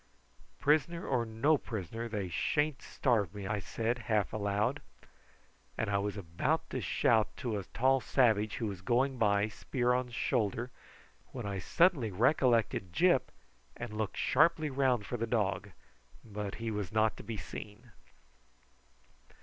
"Prisoner 0.59 1.05
or 1.05 1.27
no 1.27 1.59
prisoner 1.59 2.09
they 2.09 2.27
sha'n't 2.27 2.81
starve 2.81 3.35
me," 3.35 3.45
I 3.45 3.59
said 3.59 3.99
half 4.09 4.33
aloud; 4.33 4.81
and 5.77 5.91
I 5.91 5.99
was 5.99 6.17
about 6.17 6.67
to 6.71 6.81
shout 6.81 7.27
to 7.37 7.59
a 7.59 7.65
tall 7.65 7.99
savage 8.01 8.55
who 8.55 8.65
was 8.65 8.81
going 8.81 9.19
by 9.19 9.47
spear 9.47 9.93
on 9.93 10.09
shoulder, 10.09 10.71
when 11.33 11.45
I 11.45 11.59
suddenly 11.59 12.09
recollected 12.09 12.91
Gyp 12.91 13.29
and 13.77 13.95
looked 13.95 14.17
sharply 14.17 14.71
round 14.71 15.05
for 15.05 15.17
the 15.17 15.27
dog, 15.27 15.69
but 16.25 16.55
he 16.55 16.71
was 16.71 16.91
not 16.91 17.15
to 17.17 17.23
be 17.23 17.37
seen. 17.37 17.91